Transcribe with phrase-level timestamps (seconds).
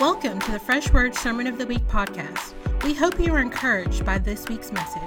[0.00, 2.52] Welcome to the Fresh Word Sermon of the Week podcast.
[2.84, 5.00] We hope you are encouraged by this week's message.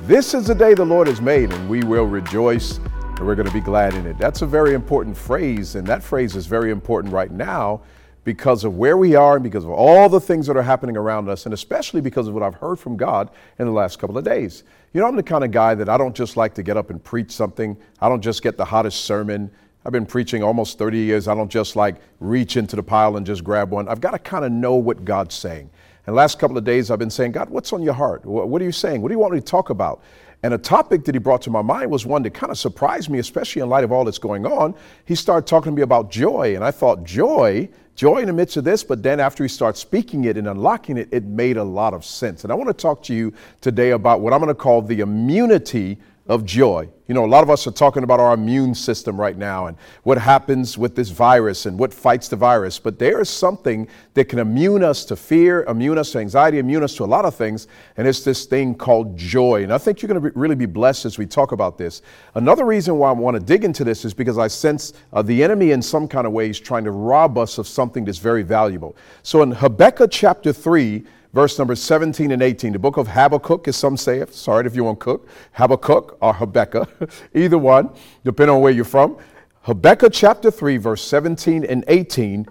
[0.00, 3.46] This is the day the Lord has made, and we will rejoice and we're going
[3.46, 4.18] to be glad in it.
[4.18, 7.80] That's a very important phrase, and that phrase is very important right now
[8.24, 11.28] because of where we are and because of all the things that are happening around
[11.28, 13.30] us, and especially because of what I've heard from God
[13.60, 14.64] in the last couple of days.
[14.94, 16.90] You know, I'm the kind of guy that I don't just like to get up
[16.90, 19.48] and preach something, I don't just get the hottest sermon.
[19.86, 21.28] I've been preaching almost 30 years.
[21.28, 23.88] I don't just like reach into the pile and just grab one.
[23.88, 25.70] I've got to kind of know what God's saying.
[26.06, 28.24] And last couple of days, I've been saying, God, what's on your heart?
[28.24, 29.00] What are you saying?
[29.00, 30.02] What do you want me to talk about?
[30.42, 33.08] And a topic that he brought to my mind was one that kind of surprised
[33.08, 34.74] me, especially in light of all that's going on.
[35.04, 36.56] He started talking to me about joy.
[36.56, 37.68] And I thought, joy?
[37.94, 40.98] Joy in the midst of this, but then after he starts speaking it and unlocking
[40.98, 42.42] it, it made a lot of sense.
[42.42, 45.00] And I want to talk to you today about what I'm going to call the
[45.00, 45.98] immunity
[46.28, 46.88] of joy.
[47.08, 49.76] You know, a lot of us are talking about our immune system right now and
[50.02, 52.80] what happens with this virus and what fights the virus.
[52.80, 56.82] But there is something that can immune us to fear, immune us to anxiety, immune
[56.82, 57.68] us to a lot of things.
[57.96, 59.62] And it's this thing called joy.
[59.62, 62.02] And I think you're going to be, really be blessed as we talk about this.
[62.34, 65.44] Another reason why I want to dig into this is because I sense uh, the
[65.44, 68.96] enemy in some kind of ways trying to rob us of something that's very valuable.
[69.22, 72.72] So in Habakkuk chapter 3, verse number 17 and 18.
[72.72, 74.24] The book of Habakkuk, as some say.
[74.30, 75.28] Sorry if you want cook.
[75.52, 77.90] Habakkuk or Habakkuk, either one,
[78.24, 79.18] depending on where you're from.
[79.62, 82.46] Habakkuk chapter 3, verse 17 and 18.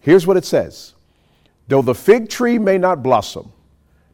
[0.00, 0.94] Here's what it says
[1.68, 3.52] Though the fig tree may not blossom,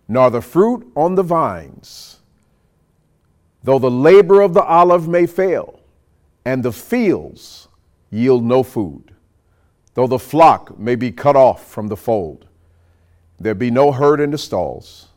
[0.08, 2.20] nor the fruit on the vines,
[3.62, 5.80] though the labor of the olive may fail,
[6.44, 7.68] and the fields
[8.10, 9.14] yield no food,
[9.94, 12.46] though the flock may be cut off from the fold,
[13.38, 15.08] there be no herd in the stalls.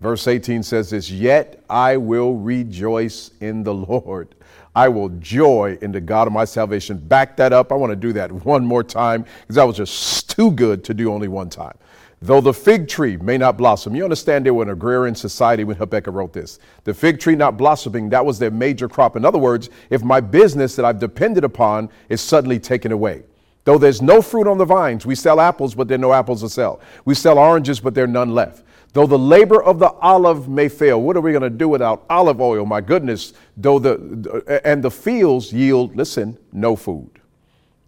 [0.00, 4.34] Verse 18 says this Yet I will rejoice in the Lord.
[4.74, 6.96] I will joy in the God of my salvation.
[6.96, 7.72] Back that up.
[7.72, 10.94] I want to do that one more time because that was just too good to
[10.94, 11.76] do only one time.
[12.22, 15.76] Though the fig tree may not blossom, you understand they were an agrarian society when
[15.76, 16.58] Habakkuk wrote this.
[16.84, 19.16] The fig tree not blossoming, that was their major crop.
[19.16, 23.22] In other words, if my business that I've depended upon is suddenly taken away,
[23.64, 26.40] Though there's no fruit on the vines, we sell apples, but there are no apples
[26.42, 26.80] to sell.
[27.04, 28.64] We sell oranges, but there are none left.
[28.92, 32.04] Though the labor of the olive may fail, what are we going to do without
[32.10, 32.66] olive oil?
[32.66, 33.34] My goodness.
[33.56, 37.10] Though the and the fields yield, listen, no food.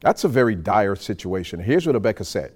[0.00, 1.58] That's a very dire situation.
[1.60, 2.52] Here's what Habakkuk said: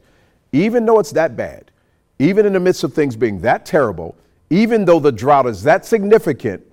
[0.52, 1.70] Even though it's that bad,
[2.18, 4.14] even in the midst of things being that terrible,
[4.50, 6.64] even though the drought is that significant,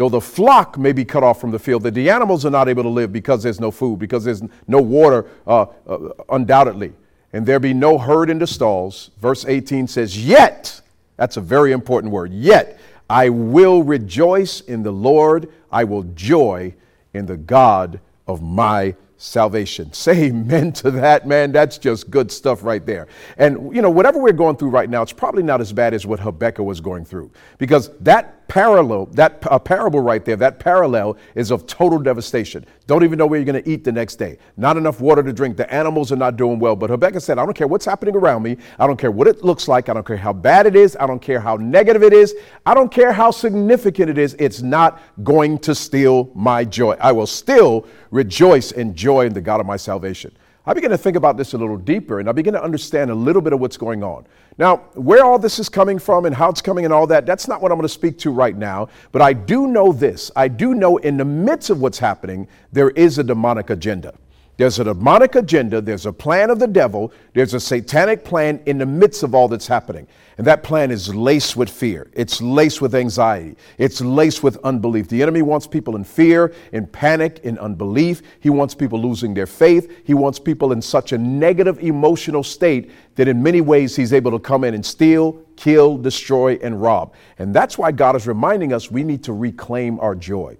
[0.00, 2.70] Though the flock may be cut off from the field, that the animals are not
[2.70, 6.94] able to live because there's no food, because there's no water, uh, uh, undoubtedly.
[7.34, 9.10] And there be no herd in the stalls.
[9.18, 10.80] Verse 18 says, Yet,
[11.18, 12.80] that's a very important word, yet
[13.10, 16.74] I will rejoice in the Lord, I will joy
[17.12, 19.92] in the God of my salvation.
[19.92, 21.52] Say amen to that, man.
[21.52, 23.06] That's just good stuff right there.
[23.36, 26.06] And, you know, whatever we're going through right now, it's probably not as bad as
[26.06, 31.16] what Habakkuk was going through because that parallel, that uh, parable right there, that parallel
[31.36, 32.66] is of total devastation.
[32.88, 34.38] Don't even know where you're going to eat the next day.
[34.56, 35.56] Not enough water to drink.
[35.56, 36.74] The animals are not doing well.
[36.74, 38.56] But Habakkuk said, I don't care what's happening around me.
[38.80, 39.88] I don't care what it looks like.
[39.88, 40.96] I don't care how bad it is.
[40.98, 42.34] I don't care how negative it is.
[42.66, 44.34] I don't care how significant it is.
[44.40, 46.96] It's not going to steal my joy.
[47.00, 50.32] I will still rejoice and joy in the God of my salvation.
[50.66, 53.14] I began to think about this a little deeper and I began to understand a
[53.14, 54.26] little bit of what's going on.
[54.58, 57.48] Now, where all this is coming from and how it's coming and all that, that's
[57.48, 58.88] not what I'm going to speak to right now.
[59.10, 62.90] But I do know this I do know in the midst of what's happening, there
[62.90, 64.14] is a demonic agenda.
[64.60, 68.76] There's a demonic agenda, there's a plan of the devil, there's a satanic plan in
[68.76, 70.06] the midst of all that's happening.
[70.36, 72.10] And that plan is laced with fear.
[72.12, 73.56] It's laced with anxiety.
[73.78, 75.08] It's laced with unbelief.
[75.08, 78.20] The enemy wants people in fear, in panic, in unbelief.
[78.40, 80.02] He wants people losing their faith.
[80.04, 84.30] He wants people in such a negative emotional state that in many ways he's able
[84.30, 87.14] to come in and steal, kill, destroy, and rob.
[87.38, 90.58] And that's why God is reminding us we need to reclaim our joy.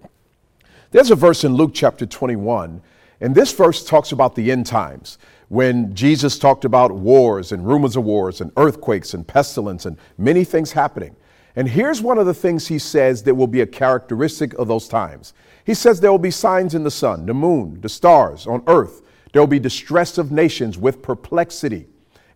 [0.90, 2.80] There's a verse in Luke chapter 21,
[3.20, 7.96] and this verse talks about the end times when Jesus talked about wars and rumors
[7.96, 11.16] of wars and earthquakes and pestilence and many things happening.
[11.56, 14.86] And here's one of the things he says that will be a characteristic of those
[14.86, 15.34] times.
[15.64, 19.02] He says there will be signs in the sun, the moon, the stars, on earth.
[19.32, 21.86] There will be distress of nations with perplexity,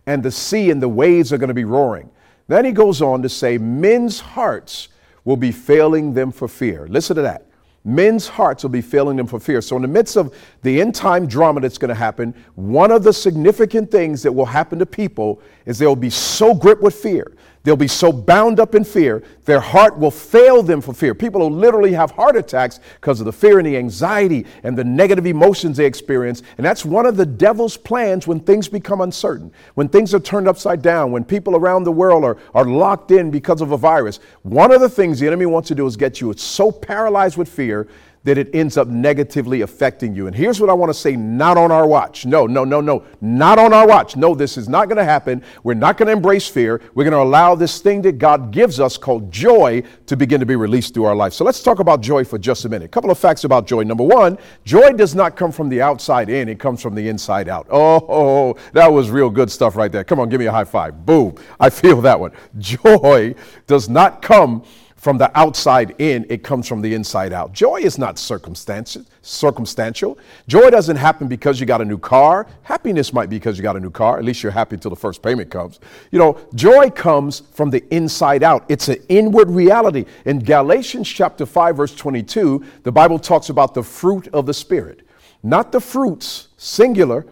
[0.05, 2.09] and the sea and the waves are going to be roaring.
[2.47, 4.89] Then he goes on to say, men's hearts
[5.23, 6.87] will be failing them for fear.
[6.87, 7.44] Listen to that
[7.85, 9.61] men's hearts will be failing them for fear.
[9.61, 13.03] So, in the midst of the end time drama that's going to happen, one of
[13.03, 17.31] the significant things that will happen to people is they'll be so gripped with fear.
[17.65, 21.15] They'll be so bound up in fear, their heart will fail them for fear.
[21.15, 24.83] People will literally have heart attacks because of the fear and the anxiety and the
[24.83, 26.43] negative emotions they experience.
[26.57, 30.47] And that's one of the devil's plans when things become uncertain, when things are turned
[30.47, 34.19] upside down, when people around the world are, are locked in because of a virus.
[34.43, 37.49] One of the things the enemy wants to do is get you so paralyzed with
[37.49, 37.87] fear
[38.25, 40.27] that it ends up negatively affecting you.
[40.27, 42.25] And here's what I want to say not on our watch.
[42.25, 44.15] No, no, no, no, not on our watch.
[44.17, 45.43] No, this is not going to happen.
[45.63, 46.81] We're not going to embrace fear.
[46.95, 50.45] We're going to allow this thing that God gives us called joy to begin to
[50.45, 51.33] be released through our life.
[51.33, 52.85] So let's talk about joy for just a minute.
[52.85, 53.83] A couple of facts about joy.
[53.83, 57.47] Number one, joy does not come from the outside in, it comes from the inside
[57.47, 57.67] out.
[57.69, 60.03] Oh, that was real good stuff right there.
[60.03, 61.05] Come on, give me a high five.
[61.05, 61.35] Boom.
[61.59, 62.31] I feel that one.
[62.57, 63.35] Joy
[63.67, 64.63] does not come
[64.95, 67.53] from the outside in, it comes from the inside out.
[67.53, 70.17] Joy is not circumstantial.
[70.47, 72.47] Joy doesn't happen because you got a new car.
[72.63, 74.17] Happiness might be because you got a new car.
[74.17, 75.79] At least you're happy until the first payment comes.
[76.11, 78.65] You know, joy comes from the inside out.
[78.69, 80.05] It's an inward reality.
[80.25, 85.01] In Galatians chapter 5 verse 22, the Bible talks about the fruit of the spirit.
[85.43, 87.25] Not the fruits singular,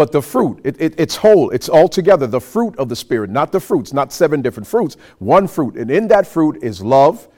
[0.00, 2.26] but the fruit, it, it, it's whole, it's all together.
[2.26, 5.74] The fruit of the Spirit, not the fruits, not seven different fruits, one fruit.
[5.74, 7.28] And in that fruit is love,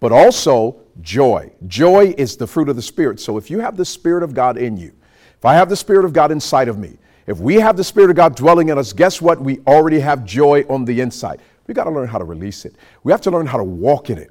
[0.00, 1.52] but also joy.
[1.66, 3.20] Joy is the fruit of the Spirit.
[3.20, 4.92] So if you have the Spirit of God in you,
[5.36, 6.96] if I have the Spirit of God inside of me,
[7.26, 9.38] if we have the Spirit of God dwelling in us, guess what?
[9.38, 11.42] We already have joy on the inside.
[11.66, 12.76] We got to learn how to release it.
[13.04, 14.30] We have to learn how to walk in it.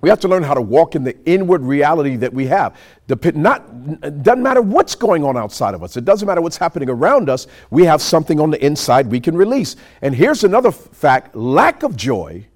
[0.00, 2.76] We have to learn how to walk in the inward reality that we have.
[3.06, 5.96] Dep- not, doesn't matter what's going on outside of us.
[5.96, 7.46] It doesn't matter what's happening around us.
[7.70, 9.76] We have something on the inside we can release.
[10.00, 12.46] And here's another fact lack of joy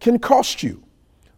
[0.00, 0.82] can cost you.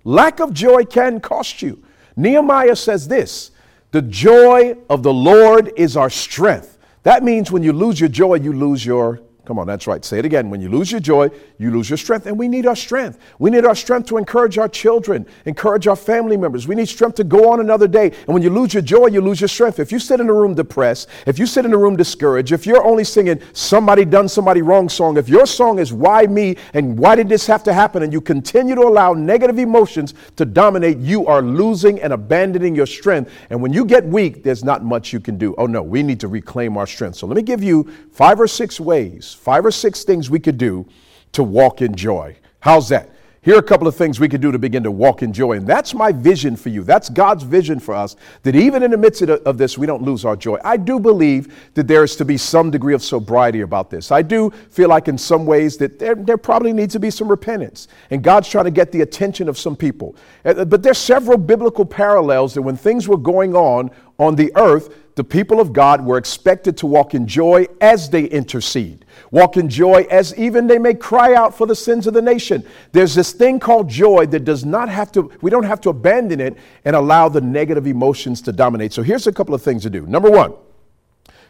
[0.04, 1.82] Lack of joy can cost you.
[2.16, 3.50] Nehemiah says this
[3.90, 6.78] The joy of the Lord is our strength.
[7.02, 10.04] That means when you lose your joy, you lose your Come on, that's right.
[10.04, 10.48] Say it again.
[10.48, 12.26] When you lose your joy, you lose your strength.
[12.26, 13.18] And we need our strength.
[13.40, 16.68] We need our strength to encourage our children, encourage our family members.
[16.68, 18.12] We need strength to go on another day.
[18.12, 19.80] And when you lose your joy, you lose your strength.
[19.80, 22.64] If you sit in a room depressed, if you sit in a room discouraged, if
[22.64, 26.96] you're only singing somebody done somebody wrong song, if your song is why me and
[26.96, 30.98] why did this have to happen, and you continue to allow negative emotions to dominate,
[30.98, 33.32] you are losing and abandoning your strength.
[33.50, 35.56] And when you get weak, there's not much you can do.
[35.58, 37.16] Oh no, we need to reclaim our strength.
[37.16, 40.58] So let me give you five or six ways five or six things we could
[40.58, 40.86] do
[41.32, 42.36] to walk in joy.
[42.60, 43.08] How's that?
[43.42, 45.52] Here are a couple of things we could do to begin to walk in joy.
[45.52, 46.82] And that's my vision for you.
[46.82, 50.26] That's God's vision for us, that even in the midst of this, we don't lose
[50.26, 50.58] our joy.
[50.62, 54.12] I do believe that there is to be some degree of sobriety about this.
[54.12, 57.28] I do feel like, in some ways, that there, there probably needs to be some
[57.28, 57.88] repentance.
[58.10, 60.16] And God's trying to get the attention of some people.
[60.44, 64.94] Uh, but there's several biblical parallels that when things were going on on the earth,
[65.20, 69.68] the people of God were expected to walk in joy as they intercede, walk in
[69.68, 72.66] joy as even they may cry out for the sins of the nation.
[72.92, 76.40] There's this thing called joy that does not have to, we don't have to abandon
[76.40, 76.56] it
[76.86, 78.94] and allow the negative emotions to dominate.
[78.94, 80.06] So here's a couple of things to do.
[80.06, 80.54] Number one,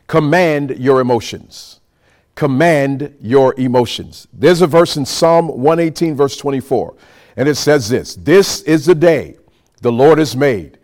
[0.09, 1.79] command your emotions.
[2.35, 4.27] Command your emotions.
[4.33, 6.97] There's a verse in Psalm 118, verse 24,
[7.37, 9.37] and it says this This is the day
[9.81, 10.80] the Lord has made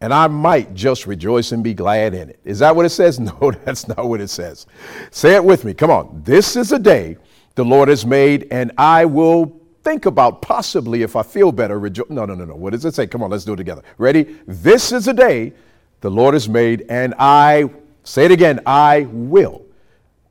[0.00, 2.40] and I might just rejoice and be glad in it.
[2.44, 3.20] Is that what it says?
[3.40, 4.66] No, that's not what it says.
[5.10, 5.74] Say it with me.
[5.74, 6.22] Come on.
[6.24, 7.18] This is a day
[7.54, 11.78] the Lord has made, and I will think about possibly if I feel better.
[11.78, 12.54] Rejo- no, no, no, no.
[12.54, 13.06] What does it say?
[13.06, 13.82] Come on, let's do it together.
[13.98, 14.38] Ready?
[14.46, 15.52] This is a day
[16.00, 17.68] the Lord has made, and I,
[18.04, 19.62] say it again, I will.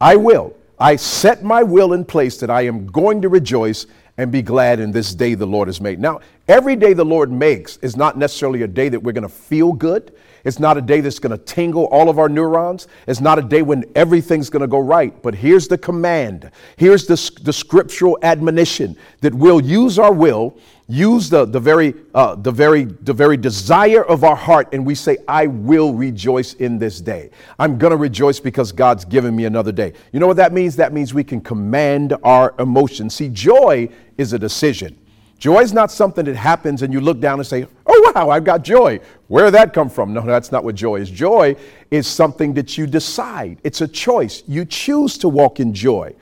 [0.02, 0.56] I will.
[0.80, 3.86] I set my will in place that I am going to rejoice
[4.20, 5.98] and be glad in this day the Lord has made.
[5.98, 9.30] Now, every day the Lord makes is not necessarily a day that we're going to
[9.30, 10.14] feel good.
[10.44, 12.88] It's not a day that's going to tingle all of our neurons.
[13.08, 15.20] It's not a day when everything's going to go right.
[15.22, 16.52] But here's the command.
[16.78, 20.58] Here's the, the scriptural admonition that we'll use our will
[20.90, 24.96] use the, the, very, uh, the, very, the very desire of our heart and we
[24.96, 27.30] say, I will rejoice in this day.
[27.60, 29.94] I'm going to rejoice because God's given me another day.
[30.12, 30.76] You know what that means?
[30.76, 33.14] That means we can command our emotions.
[33.14, 34.98] See, joy is a decision.
[35.38, 37.68] Joy is not something that happens and you look down and say,
[38.16, 39.00] wow, I've got joy.
[39.28, 40.14] Where did that come from?
[40.14, 41.10] No, that's not what joy is.
[41.10, 41.56] Joy
[41.92, 44.44] is something that you decide, it's a choice.
[44.48, 46.16] You choose to walk in joy.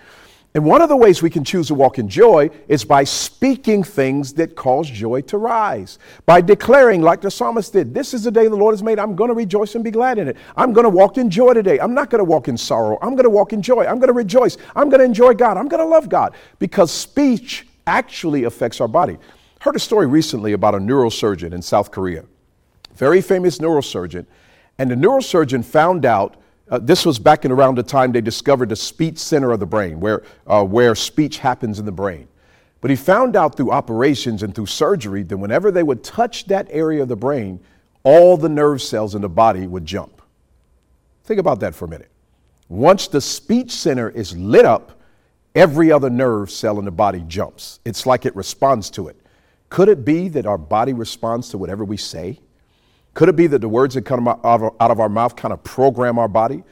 [0.57, 3.83] And one of the ways we can choose to walk in joy is by speaking
[3.83, 5.99] things that cause joy to rise.
[6.25, 8.97] By declaring, like the psalmist did, This is the day the Lord has made.
[8.97, 10.37] I'm going to rejoice and be glad in it.
[10.55, 11.79] I'm going to walk in joy today.
[11.79, 12.97] I'm not going to walk in sorrow.
[13.03, 13.85] I'm going to walk in joy.
[13.85, 14.57] I'm going to rejoice.
[14.75, 15.57] I'm going to enjoy God.
[15.57, 16.33] I'm going to love God.
[16.57, 19.19] Because speech actually affects our body.
[19.67, 22.23] Heard a story recently about a neurosurgeon in South Korea,
[22.95, 24.25] very famous neurosurgeon.
[24.77, 26.37] And the neurosurgeon found out
[26.69, 29.65] uh, this was back in around the time they discovered the speech center of the
[29.65, 32.29] brain, where, uh, where speech happens in the brain.
[32.79, 36.67] But he found out through operations and through surgery that whenever they would touch that
[36.69, 37.59] area of the brain,
[38.03, 40.21] all the nerve cells in the body would jump.
[41.25, 42.11] Think about that for a minute.
[42.69, 45.01] Once the speech center is lit up,
[45.55, 47.81] every other nerve cell in the body jumps.
[47.83, 49.17] It's like it responds to it.
[49.69, 52.39] Could it be that our body responds to whatever we say?
[53.13, 56.19] Could it be that the words that come out of our mouth kind of program
[56.19, 56.63] our body?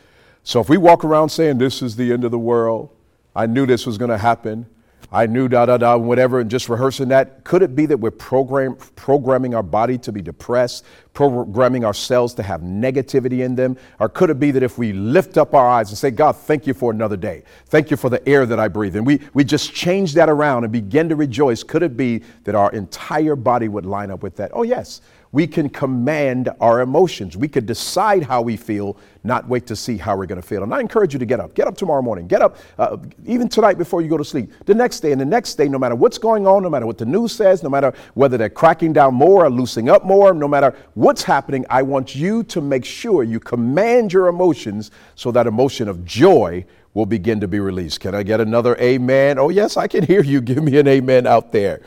[0.43, 2.89] So if we walk around saying, This is the end of the world,
[3.35, 4.67] I knew this was going to happen,
[5.15, 7.45] I knew da da da, whatever, and just rehearsing that.
[7.45, 12.33] Could it be that we're program, programming our body to be depressed, programming our cells
[12.33, 13.77] to have negativity in them?
[14.01, 16.67] Or could it be that if we lift up our eyes and say, God, thank
[16.67, 19.45] you for another day, thank you for the air that I breathe, and we, we
[19.45, 23.69] just change that around and begin to rejoice, could it be that our entire body
[23.69, 24.51] would line up with that?
[24.53, 24.99] Oh, yes
[25.35, 27.35] we can command our emotions.
[27.35, 30.63] We could decide how we feel, not wait to see how we're going to feel.
[30.63, 31.53] And I encourage you to get up.
[31.53, 32.25] Get up tomorrow morning.
[32.25, 34.49] Get up uh, even tonight before you go to sleep.
[34.65, 36.97] The next day and the next day, no matter what's going on, no matter what
[36.97, 40.47] the news says, no matter whether they're cracking down more or loosening up more, no
[40.47, 45.47] matter what's happening, I want you to make sure you command your emotions so that
[45.47, 47.99] emotion of joy will begin to be released.
[47.99, 49.37] Can I get another amen?
[49.37, 50.39] Oh, yes, I can hear you.
[50.49, 51.81] Give me an amen out there.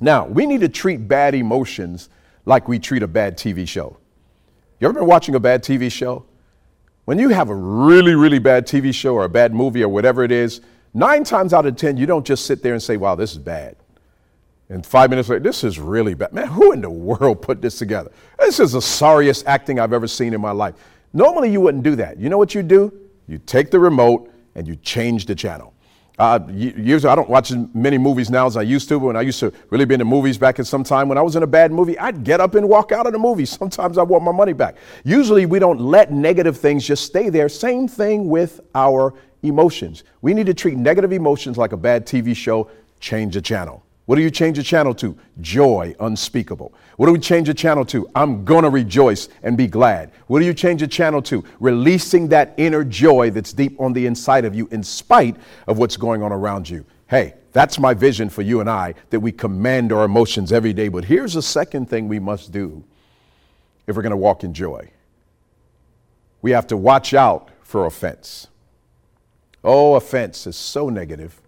[0.00, 2.08] Now, we need to treat bad emotions
[2.46, 3.96] like we treat a bad TV show.
[4.80, 6.24] You ever been watching a bad TV show?
[7.04, 10.24] When you have a really, really bad TV show or a bad movie or whatever
[10.24, 10.60] it is,
[10.94, 13.38] nine times out of 10, you don't just sit there and say, wow, this is
[13.38, 13.76] bad.
[14.70, 16.32] And five minutes later, this is really bad.
[16.32, 18.10] Man, who in the world put this together?
[18.38, 20.74] This is the sorriest acting I've ever seen in my life.
[21.12, 22.18] Normally, you wouldn't do that.
[22.18, 22.92] You know what you do?
[23.28, 25.73] You take the remote and you change the channel.
[26.16, 29.00] Uh, years I don't watch as many movies now as I used to.
[29.00, 31.18] But when I used to really be in the movies back at some time, when
[31.18, 33.44] I was in a bad movie, I'd get up and walk out of the movie.
[33.46, 34.76] Sometimes I want my money back.
[35.04, 37.48] Usually, we don't let negative things just stay there.
[37.48, 40.04] Same thing with our emotions.
[40.22, 42.70] We need to treat negative emotions like a bad TV show.
[43.00, 43.84] Change the channel.
[44.06, 45.16] What do you change the channel to?
[45.40, 46.74] Joy unspeakable.
[46.96, 48.08] What do we change the channel to?
[48.14, 50.12] I'm going to rejoice and be glad.
[50.26, 51.42] What do you change the channel to?
[51.58, 55.96] Releasing that inner joy that's deep on the inside of you in spite of what's
[55.96, 56.84] going on around you.
[57.08, 60.88] Hey, that's my vision for you and I that we command our emotions every day.
[60.88, 62.84] But here's the second thing we must do
[63.86, 64.90] if we're going to walk in joy
[66.44, 68.48] we have to watch out for offense.
[69.64, 71.40] Oh, offense is so negative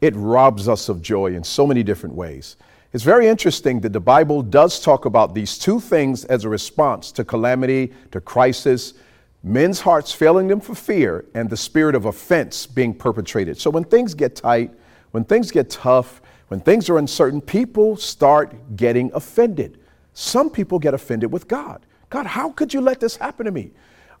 [0.00, 2.56] it robs us of joy in so many different ways.
[2.92, 7.12] It's very interesting that the Bible does talk about these two things as a response
[7.12, 8.94] to calamity, to crisis,
[9.42, 13.58] men's hearts failing them for fear, and the spirit of offense being perpetrated.
[13.58, 14.70] So when things get tight,
[15.10, 19.78] when things get tough, when things are uncertain, people start getting offended.
[20.14, 21.84] Some people get offended with God.
[22.08, 23.72] God, how could you let this happen to me?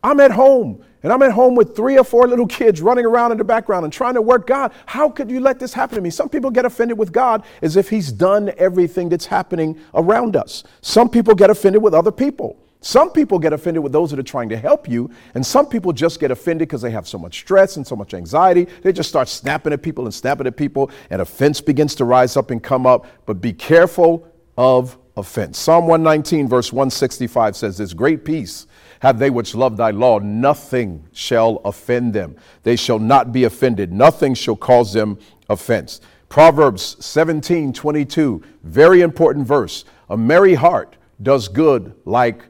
[0.02, 3.32] I'm at home and I'm at home with three or four little kids running around
[3.32, 4.72] in the background and trying to work God.
[4.86, 6.10] How could you let this happen to me?
[6.10, 10.64] Some people get offended with God as if He's done everything that's happening around us.
[10.80, 12.58] Some people get offended with other people.
[12.80, 15.92] Some people get offended with those that are trying to help you, and some people
[15.92, 18.68] just get offended because they have so much stress and so much anxiety.
[18.82, 22.36] They just start snapping at people and snapping at people, and offense begins to rise
[22.36, 23.06] up and come up.
[23.26, 25.58] But be careful of offense.
[25.58, 28.66] Psalm 119, verse 165 says, This great peace
[29.00, 32.36] have they which love thy law, nothing shall offend them.
[32.62, 36.00] They shall not be offended, nothing shall cause them offense.
[36.28, 39.84] Proverbs 17 22, very important verse.
[40.10, 42.42] A merry heart does good like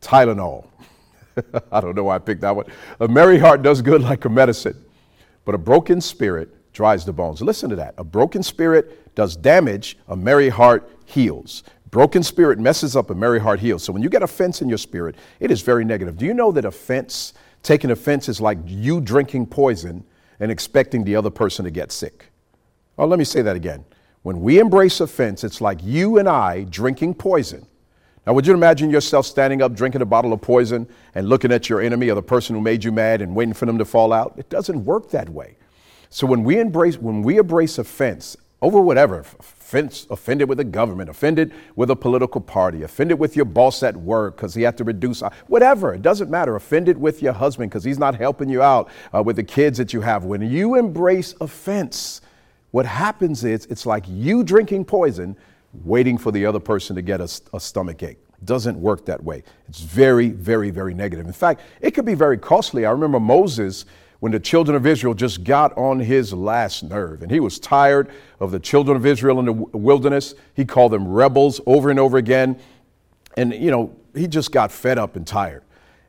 [0.00, 0.66] Tylenol.
[1.72, 2.66] I don't know why I picked that one.
[3.00, 4.82] A merry heart does good like a medicine,
[5.44, 7.42] but a broken spirit dries the bones.
[7.42, 7.94] Listen to that.
[7.98, 11.64] A broken spirit does damage, a merry heart heals.
[11.92, 13.84] Broken spirit messes up, a merry heart heals.
[13.84, 16.16] So when you get offense in your spirit, it is very negative.
[16.16, 20.02] Do you know that offense, taking offense, is like you drinking poison
[20.40, 22.30] and expecting the other person to get sick?
[22.96, 23.84] Oh, let me say that again.
[24.22, 27.66] When we embrace offense, it's like you and I drinking poison.
[28.26, 31.68] Now, would you imagine yourself standing up, drinking a bottle of poison, and looking at
[31.68, 34.14] your enemy or the person who made you mad and waiting for them to fall
[34.14, 34.32] out?
[34.38, 35.56] It doesn't work that way.
[36.08, 39.24] So when we embrace, when we embrace offense over whatever,
[39.74, 44.36] offended with the government, offended with a political party, offended with your boss at work
[44.36, 46.56] because he had to reduce, whatever, it doesn't matter.
[46.56, 49.92] Offended with your husband because he's not helping you out uh, with the kids that
[49.92, 50.24] you have.
[50.24, 52.20] When you embrace offense,
[52.70, 55.36] what happens is it's like you drinking poison,
[55.84, 59.42] waiting for the other person to get a, a stomach ache doesn't work that way.
[59.68, 61.26] It's very, very, very negative.
[61.26, 62.84] In fact, it could be very costly.
[62.84, 63.84] I remember Moses
[64.22, 67.22] when the children of Israel just got on his last nerve.
[67.22, 70.36] And he was tired of the children of Israel in the wilderness.
[70.54, 72.56] He called them rebels over and over again.
[73.36, 75.64] And, you know, he just got fed up and tired.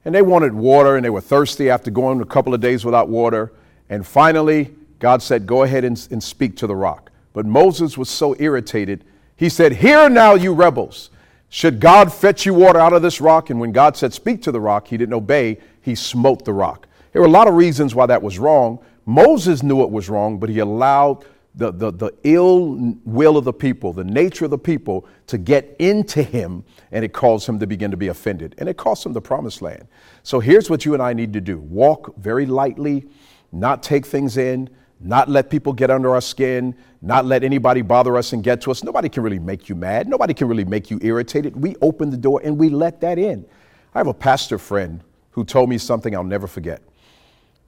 [0.06, 3.10] And they wanted water and they were thirsty after going a couple of days without
[3.10, 3.52] water.
[3.90, 7.10] And finally, God said, Go ahead and, and speak to the rock.
[7.34, 9.06] But Moses was so irritated,
[9.38, 11.10] he said, Hear now, you rebels.
[11.50, 13.50] Should God fetch you water out of this rock?
[13.50, 15.58] And when God said, Speak to the rock, he didn't obey.
[15.82, 16.88] He smote the rock.
[17.14, 18.80] There were a lot of reasons why that was wrong.
[19.06, 23.54] Moses knew it was wrong, but he allowed the, the, the ill will of the
[23.54, 27.68] people, the nature of the people, to get into him, and it caused him to
[27.68, 28.56] begin to be offended.
[28.58, 29.88] And it cost him the promised land.
[30.24, 33.08] So here's what you and I need to do walk very lightly,
[33.52, 38.18] not take things in, not let people get under our skin, not let anybody bother
[38.18, 38.84] us and get to us.
[38.84, 40.08] Nobody can really make you mad.
[40.08, 41.56] Nobody can really make you irritated.
[41.56, 43.46] We open the door and we let that in.
[43.94, 46.82] I have a pastor friend who told me something I'll never forget.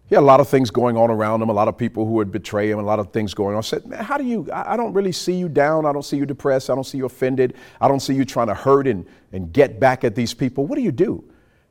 [0.08, 2.12] He had a lot of things going on around him, a lot of people who
[2.14, 3.60] would betray him, a lot of things going on.
[3.60, 4.48] I said, Man, how do you?
[4.54, 5.86] I don't really see you down.
[5.86, 6.70] I don't see you depressed.
[6.70, 7.56] I don't see you offended.
[7.82, 10.66] I don't see you trying to hurt and, and get back at these people.
[10.68, 11.24] What do you do?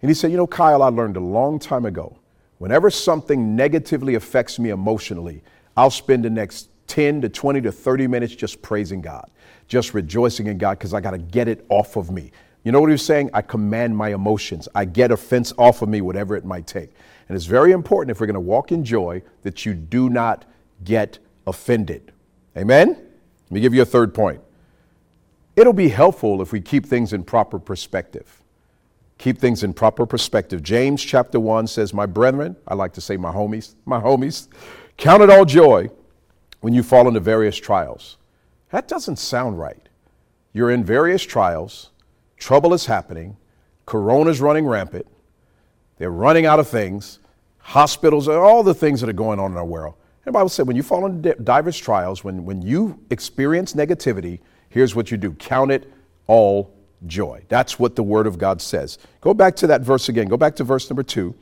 [0.02, 2.18] And he said, You know, Kyle, I learned a long time ago
[2.58, 5.42] whenever something negatively affects me emotionally,
[5.76, 9.30] I'll spend the next 10 to 20 to 30 minutes just praising God,
[9.68, 12.30] just rejoicing in God because I got to get it off of me.
[12.64, 13.30] You know what he was saying?
[13.34, 14.68] I command my emotions.
[14.74, 16.90] I get offense off of me, whatever it might take.
[17.28, 20.44] And it's very important if we're going to walk in joy that you do not
[20.82, 22.12] get offended.
[22.56, 22.88] Amen?
[22.88, 24.40] Let me give you a third point.
[25.56, 28.40] It'll be helpful if we keep things in proper perspective.
[29.18, 30.62] Keep things in proper perspective.
[30.62, 34.48] James chapter 1 says, My brethren, I like to say my homies, my homies,
[34.96, 35.88] count it all joy
[36.60, 38.16] when you fall into various trials.
[38.70, 39.88] That doesn't sound right.
[40.52, 41.90] You're in various trials,
[42.44, 43.34] trouble is happening,
[43.86, 45.06] corona's running rampant,
[45.96, 47.18] they're running out of things,
[47.56, 49.94] hospitals, all the things that are going on in our world.
[49.96, 54.40] And the Bible said when you fall into diverse trials, when, when you experience negativity,
[54.68, 55.90] here's what you do count it
[56.26, 56.74] all
[57.06, 57.42] joy.
[57.48, 58.98] That's what the Word of God says.
[59.22, 60.28] Go back to that verse again.
[60.28, 61.34] Go back to verse number two.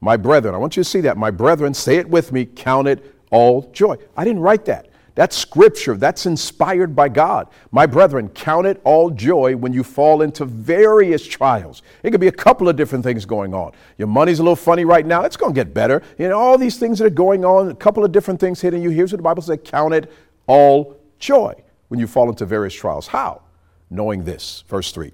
[0.00, 1.16] My brethren, I want you to see that.
[1.16, 3.96] My brethren, say it with me, count it all joy.
[4.16, 4.87] I didn't write that.
[5.18, 5.96] That's scripture.
[5.96, 7.48] That's inspired by God.
[7.72, 11.82] My brethren, count it all joy when you fall into various trials.
[12.04, 13.72] It could be a couple of different things going on.
[13.96, 15.24] Your money's a little funny right now.
[15.24, 16.04] It's going to get better.
[16.18, 18.80] You know, all these things that are going on, a couple of different things hitting
[18.80, 18.90] you.
[18.90, 20.12] Here's what the Bible says count it
[20.46, 21.52] all joy
[21.88, 23.08] when you fall into various trials.
[23.08, 23.42] How?
[23.90, 25.10] Knowing this, verse 3,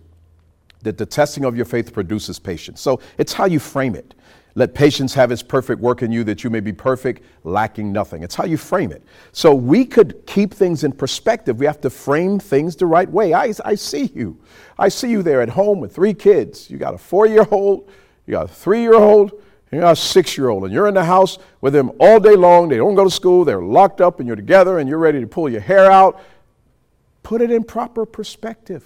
[0.82, 2.82] that the testing of your faith produces patience.
[2.82, 4.12] So it's how you frame it.
[4.56, 8.22] Let patience have its perfect work in you that you may be perfect, lacking nothing.
[8.22, 9.02] It's how you frame it.
[9.32, 11.58] So we could keep things in perspective.
[11.58, 13.34] We have to frame things the right way.
[13.34, 14.38] I, I see you.
[14.78, 16.70] I see you there at home with three kids.
[16.70, 17.90] You got a four year old,
[18.26, 19.32] you got a three year old,
[19.72, 22.36] you got a six year old, and you're in the house with them all day
[22.36, 22.68] long.
[22.68, 25.26] They don't go to school, they're locked up, and you're together, and you're ready to
[25.26, 26.22] pull your hair out.
[27.24, 28.84] Put it in proper perspective.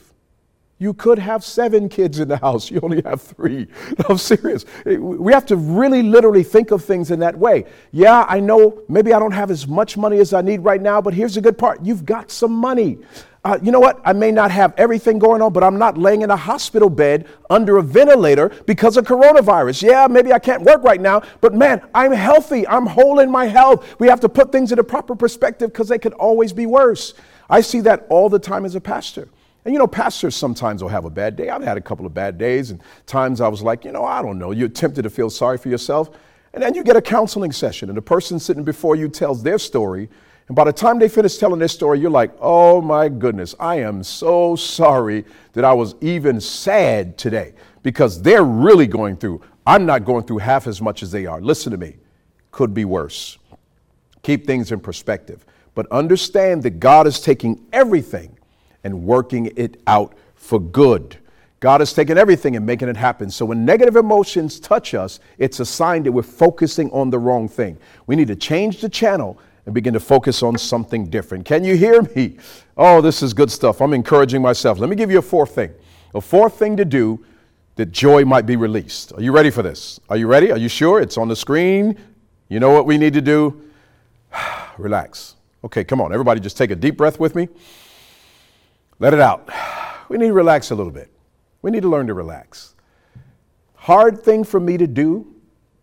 [0.80, 2.70] You could have seven kids in the house.
[2.70, 3.66] You only have three.
[3.98, 4.64] No, I'm serious.
[4.86, 7.64] We have to really literally think of things in that way.
[7.90, 11.00] Yeah, I know maybe I don't have as much money as I need right now,
[11.00, 12.98] but here's the good part you've got some money.
[13.44, 14.00] Uh, you know what?
[14.04, 17.26] I may not have everything going on, but I'm not laying in a hospital bed
[17.50, 19.82] under a ventilator because of coronavirus.
[19.82, 22.66] Yeah, maybe I can't work right now, but man, I'm healthy.
[22.68, 23.98] I'm whole in my health.
[23.98, 27.14] We have to put things in a proper perspective because they could always be worse.
[27.48, 29.28] I see that all the time as a pastor.
[29.68, 31.50] And you know, pastors sometimes will have a bad day.
[31.50, 34.22] I've had a couple of bad days, and times I was like, you know, I
[34.22, 34.50] don't know.
[34.50, 36.08] You're tempted to feel sorry for yourself.
[36.54, 39.58] And then you get a counseling session, and the person sitting before you tells their
[39.58, 40.08] story.
[40.46, 43.80] And by the time they finish telling their story, you're like, oh my goodness, I
[43.80, 47.52] am so sorry that I was even sad today
[47.82, 49.42] because they're really going through.
[49.66, 51.42] I'm not going through half as much as they are.
[51.42, 51.98] Listen to me,
[52.52, 53.36] could be worse.
[54.22, 55.44] Keep things in perspective.
[55.74, 58.37] But understand that God is taking everything
[58.84, 61.18] and working it out for good.
[61.60, 63.30] God has taken everything and making it happen.
[63.30, 67.48] So when negative emotions touch us, it's a sign that we're focusing on the wrong
[67.48, 67.78] thing.
[68.06, 71.44] We need to change the channel and begin to focus on something different.
[71.44, 72.38] Can you hear me?
[72.76, 73.82] Oh, this is good stuff.
[73.82, 74.78] I'm encouraging myself.
[74.78, 75.74] Let me give you a fourth thing.
[76.14, 77.24] A fourth thing to do
[77.74, 79.12] that joy might be released.
[79.12, 80.00] Are you ready for this?
[80.08, 80.50] Are you ready?
[80.52, 81.00] Are you sure?
[81.00, 81.98] It's on the screen.
[82.48, 83.62] You know what we need to do?
[84.78, 85.34] Relax.
[85.64, 86.12] Okay, come on.
[86.12, 87.48] Everybody just take a deep breath with me.
[88.98, 89.48] Let it out.
[90.08, 91.10] We need to relax a little bit.
[91.60, 92.74] We need to learn to relax.
[93.74, 95.34] Hard thing for me to do.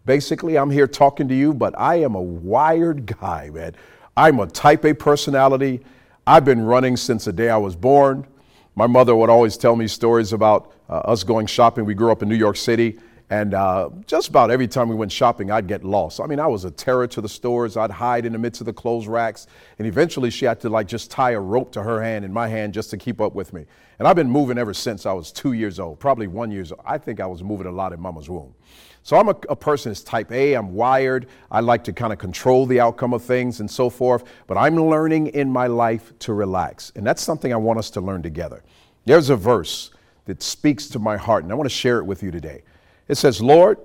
[0.03, 3.75] Basically, I'm here talking to you, but I am a wired guy, man.
[4.17, 5.85] I'm a type A personality.
[6.25, 8.25] I've been running since the day I was born.
[8.73, 11.85] My mother would always tell me stories about uh, us going shopping.
[11.85, 12.97] We grew up in New York City,
[13.29, 16.19] And uh, just about every time we went shopping, I'd get lost.
[16.19, 17.75] I mean, I was a terror to the stores.
[17.75, 19.47] I'd hide in the midst of the clothes racks.
[19.79, 22.47] And eventually, she had to like just tie a rope to her hand and my
[22.47, 23.65] hand just to keep up with me.
[23.97, 26.81] And I've been moving ever since I was two years old, probably one years old.
[26.85, 28.53] I think I was moving a lot in mama's womb.
[29.01, 30.53] So I'm a, a person that's type A.
[30.53, 31.27] I'm wired.
[31.49, 34.23] I like to kind of control the outcome of things and so forth.
[34.45, 36.91] But I'm learning in my life to relax.
[36.95, 38.63] And that's something I want us to learn together.
[39.05, 39.91] There's a verse
[40.25, 42.63] that speaks to my heart, and I want to share it with you today.
[43.07, 43.77] It says, Lord,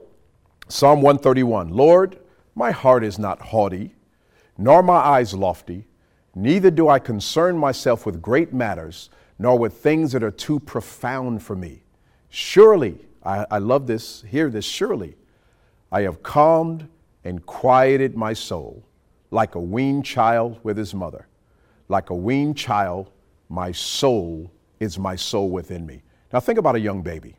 [0.69, 2.19] Psalm 131, Lord,
[2.55, 3.95] my heart is not haughty,
[4.57, 5.87] nor my eyes lofty,
[6.35, 11.43] neither do I concern myself with great matters, nor with things that are too profound
[11.43, 11.83] for me.
[12.29, 15.17] Surely, I, I love this, hear this, surely
[15.91, 16.89] I have calmed
[17.25, 18.85] and quieted my soul
[19.31, 21.27] like a weaned child with his mother.
[21.89, 23.11] Like a weaned child,
[23.49, 26.03] my soul is my soul within me.
[26.33, 27.37] Now think about a young baby,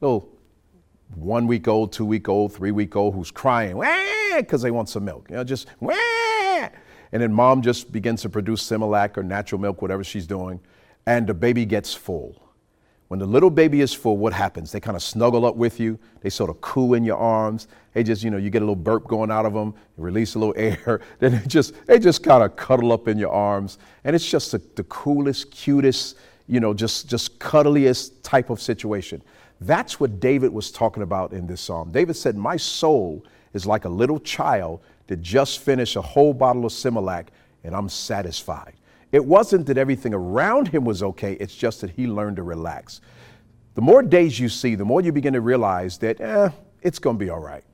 [0.00, 0.28] little
[1.14, 3.80] one week old, two week old, three week old who's crying
[4.36, 5.26] because they want some milk.
[5.30, 5.94] You know, just Wah!
[7.12, 10.60] and then mom just begins to produce Similac or natural milk, whatever she's doing,
[11.06, 12.42] and the baby gets full.
[13.08, 14.72] When the little baby is full, what happens?
[14.72, 15.96] They kind of snuggle up with you.
[16.22, 17.68] They sort of coo in your arms.
[17.92, 20.40] They just, you know, you get a little burp going out of them, release a
[20.40, 21.00] little air.
[21.20, 23.78] Then they just, they just kind of cuddle up in your arms.
[24.02, 26.16] And it's just the, the coolest, cutest,
[26.48, 29.22] you know, just, just cuddliest type of situation.
[29.60, 31.90] That's what David was talking about in this psalm.
[31.90, 36.66] David said, My soul is like a little child that just finished a whole bottle
[36.66, 37.28] of Similac
[37.64, 38.74] and I'm satisfied.
[39.12, 43.00] It wasn't that everything around him was okay, it's just that he learned to relax.
[43.74, 46.50] The more days you see, the more you begin to realize that, eh,
[46.82, 47.64] it's to be all right.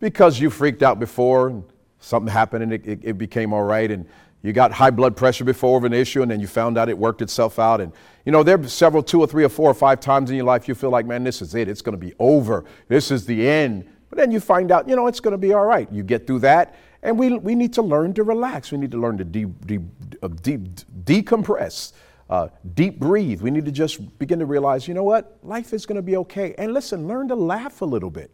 [0.00, 1.64] Because you freaked out before, and
[2.00, 4.06] something happened and it, it, it became all right, and
[4.44, 6.98] you got high blood pressure before of an issue, and then you found out it
[6.98, 7.80] worked itself out.
[7.80, 7.90] And
[8.26, 10.44] you know, there are several, two or three or four or five times in your
[10.44, 11.66] life you feel like, man, this is it.
[11.66, 12.66] It's going to be over.
[12.86, 13.88] This is the end.
[14.10, 15.90] But then you find out, you know, it's going to be all right.
[15.90, 18.70] You get through that, and we, we need to learn to relax.
[18.70, 19.80] We need to learn to de- de-
[20.22, 21.94] uh, de- decompress,
[22.28, 23.40] uh, deep breathe.
[23.40, 25.38] We need to just begin to realize, you know what?
[25.42, 26.54] Life is going to be okay.
[26.58, 28.30] And listen, learn to laugh a little bit.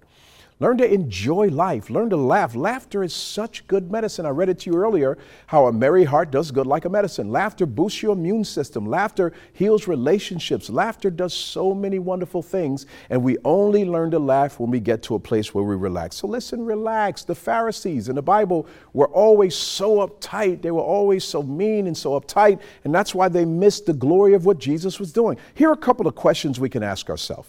[0.60, 1.88] Learn to enjoy life.
[1.88, 2.54] Learn to laugh.
[2.54, 4.26] Laughter is such good medicine.
[4.26, 7.30] I read it to you earlier how a merry heart does good like a medicine.
[7.30, 8.84] Laughter boosts your immune system.
[8.84, 10.68] Laughter heals relationships.
[10.68, 12.84] Laughter does so many wonderful things.
[13.08, 16.16] And we only learn to laugh when we get to a place where we relax.
[16.16, 17.24] So listen, relax.
[17.24, 20.60] The Pharisees in the Bible were always so uptight.
[20.60, 22.60] They were always so mean and so uptight.
[22.84, 25.38] And that's why they missed the glory of what Jesus was doing.
[25.54, 27.48] Here are a couple of questions we can ask ourselves.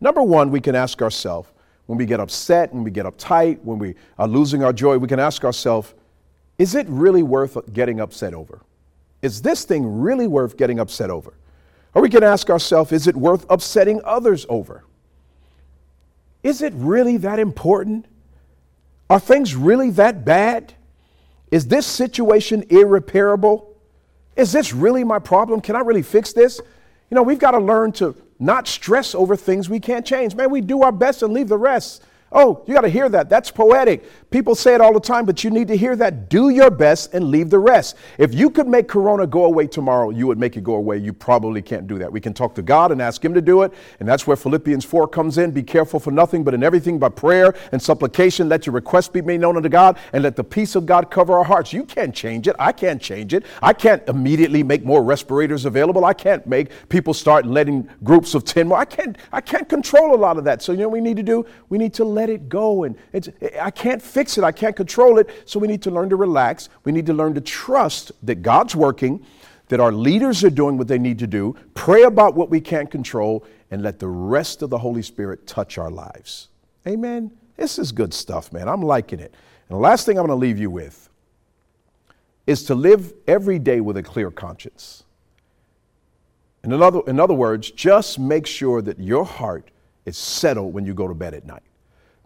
[0.00, 1.48] Number one, we can ask ourselves,
[1.86, 5.08] when we get upset, when we get uptight, when we are losing our joy, we
[5.08, 5.94] can ask ourselves,
[6.58, 8.60] is it really worth getting upset over?
[9.22, 11.34] Is this thing really worth getting upset over?
[11.94, 14.84] Or we can ask ourselves, is it worth upsetting others over?
[16.42, 18.06] Is it really that important?
[19.08, 20.74] Are things really that bad?
[21.50, 23.74] Is this situation irreparable?
[24.34, 25.60] Is this really my problem?
[25.60, 26.60] Can I really fix this?
[27.10, 30.34] You know, we've got to learn to not stress over things we can't change.
[30.34, 32.02] Man, we do our best and leave the rest.
[32.32, 33.28] Oh, you got to hear that.
[33.28, 34.04] That's poetic.
[34.36, 36.28] People say it all the time, but you need to hear that.
[36.28, 37.96] Do your best and leave the rest.
[38.18, 40.98] If you could make Corona go away tomorrow, you would make it go away.
[40.98, 42.12] You probably can't do that.
[42.12, 43.72] We can talk to God and ask Him to do it.
[43.98, 45.52] And that's where Philippians 4 comes in.
[45.52, 49.22] Be careful for nothing, but in everything by prayer and supplication, let your requests be
[49.22, 51.72] made known unto God and let the peace of God cover our hearts.
[51.72, 52.56] You can't change it.
[52.58, 53.46] I can't change it.
[53.62, 56.04] I can't immediately make more respirators available.
[56.04, 58.76] I can't make people start letting groups of 10 more.
[58.76, 60.60] I can't, I can't control a lot of that.
[60.60, 61.46] So, you know we need to do?
[61.70, 62.84] We need to let it go.
[62.84, 62.98] And
[63.58, 64.44] I can't fix it.
[64.44, 65.30] I can't control it.
[65.44, 66.68] So we need to learn to relax.
[66.84, 69.24] We need to learn to trust that God's working,
[69.68, 72.90] that our leaders are doing what they need to do, pray about what we can't
[72.90, 76.48] control, and let the rest of the Holy Spirit touch our lives.
[76.86, 77.30] Amen.
[77.56, 78.68] This is good stuff, man.
[78.68, 79.34] I'm liking it.
[79.68, 81.08] And the last thing I'm going to leave you with
[82.46, 85.02] is to live every day with a clear conscience.
[86.62, 89.70] In other, in other words, just make sure that your heart
[90.04, 91.62] is settled when you go to bed at night.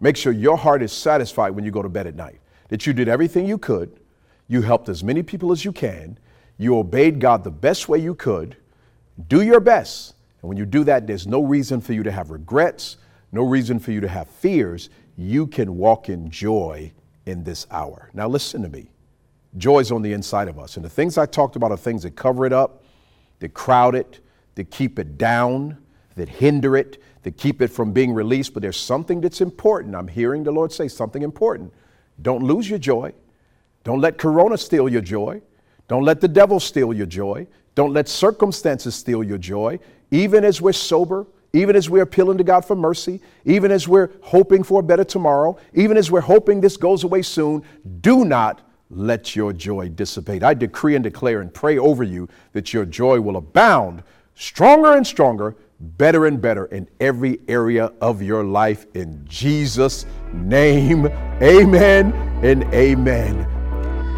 [0.01, 2.91] Make sure your heart is satisfied when you go to bed at night, that you
[2.91, 3.99] did everything you could,
[4.47, 6.17] you helped as many people as you can,
[6.57, 8.57] you obeyed God the best way you could.
[9.27, 10.15] Do your best.
[10.41, 12.97] And when you do that, there's no reason for you to have regrets,
[13.31, 14.89] no reason for you to have fears.
[15.17, 16.91] You can walk in joy
[17.25, 18.09] in this hour.
[18.13, 18.89] Now, listen to me.
[19.57, 20.75] Joy is on the inside of us.
[20.77, 22.83] And the things I talked about are things that cover it up,
[23.39, 24.19] that crowd it,
[24.55, 25.77] that keep it down,
[26.15, 29.95] that hinder it, to keep it from being released, but there's something that's important.
[29.95, 31.73] I'm hearing the Lord say something important.
[32.21, 33.13] Don't lose your joy.
[33.83, 35.41] Don't let Corona steal your joy.
[35.87, 37.47] Don't let the devil steal your joy.
[37.75, 39.79] Don't let circumstances steal your joy.
[40.11, 44.09] Even as we're sober, even as we're appealing to God for mercy, even as we're
[44.21, 47.63] hoping for a better tomorrow, even as we're hoping this goes away soon,
[48.01, 50.43] do not let your joy dissipate.
[50.43, 54.03] I decree and declare and pray over you that your joy will abound
[54.35, 58.85] stronger and stronger, better and better in every area of your life.
[58.93, 61.07] In Jesus' name,
[61.41, 62.13] amen
[62.43, 63.47] and amen.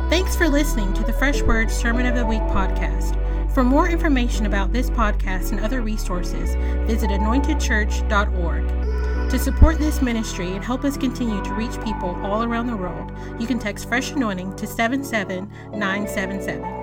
[0.09, 3.19] Thanks for listening to the Fresh Word Sermon of the Week podcast.
[3.53, 6.55] For more information about this podcast and other resources,
[6.87, 9.29] visit anointedchurch.org.
[9.29, 13.11] To support this ministry and help us continue to reach people all around the world,
[13.39, 16.82] you can text Fresh Anointing to 77977.